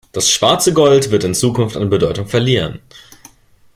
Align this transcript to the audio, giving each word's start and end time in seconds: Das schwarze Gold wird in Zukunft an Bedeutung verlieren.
Das 0.13 0.31
schwarze 0.31 0.73
Gold 0.73 1.11
wird 1.11 1.23
in 1.25 1.35
Zukunft 1.35 1.77
an 1.77 1.91
Bedeutung 1.91 2.25
verlieren. 2.25 2.79